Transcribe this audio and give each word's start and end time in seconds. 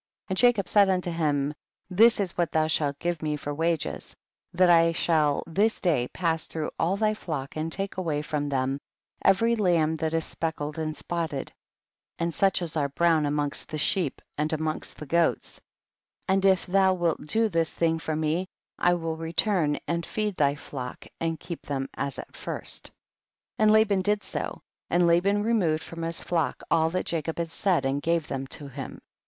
26. 0.29 0.29
And 0.31 0.37
Jacob 0.47 0.67
said 0.67 0.89
unto 0.89 1.11
him, 1.11 1.53
this 1.91 2.19
is 2.19 2.35
what 2.35 2.51
thou 2.51 2.65
shalt 2.65 2.97
give 2.97 3.21
me 3.21 3.35
for 3.37 3.53
wages, 3.53 4.15
that 4.51 4.67
I 4.67 4.93
shall 4.93 5.43
this 5.45 5.79
day 5.79 6.07
pass 6.11 6.47
through 6.47 6.71
all 6.79 6.97
thy 6.97 7.13
flock 7.13 7.55
and 7.55 7.71
take 7.71 7.97
away 7.97 8.23
from 8.23 8.49
them 8.49 8.79
every 9.23 9.55
lamb 9.55 9.97
that 9.97 10.15
is 10.15 10.25
speck 10.25 10.59
led 10.59 10.79
and 10.79 10.97
spotted 10.97 11.53
and 12.17 12.33
such 12.33 12.63
as 12.63 12.75
are 12.75 12.89
brown 12.89 13.27
amongst 13.27 13.69
the 13.69 13.77
sheep, 13.77 14.23
and 14.39 14.51
amongst 14.51 14.97
the 14.97 15.05
goats, 15.05 15.61
and 16.27 16.45
if 16.45 16.65
thou 16.65 16.95
wilt 16.95 17.27
do 17.27 17.47
this 17.47 17.71
thing 17.71 17.99
for 17.99 18.15
me 18.15 18.47
I 18.79 18.95
will 18.95 19.17
return 19.17 19.77
and 19.87 20.03
feed 20.03 20.35
thy 20.35 20.55
flock 20.55 21.05
and 21.19 21.39
keep 21.39 21.61
them 21.61 21.89
as 21.93 22.17
at 22.17 22.35
first. 22.35 22.87
27. 23.57 23.57
And 23.59 23.71
Laban 23.71 24.01
did 24.01 24.23
so, 24.23 24.63
and 24.89 25.05
Laban 25.05 25.43
removed 25.43 25.83
from 25.83 26.01
his 26.01 26.23
flock 26.23 26.63
all 26.71 26.89
that 26.89 27.05
Jacob 27.05 27.37
had 27.37 27.51
said 27.51 27.85
and 27.85 28.01
gave 28.01 28.27
them 28.27 28.47
to 28.47 28.67
him. 28.67 28.99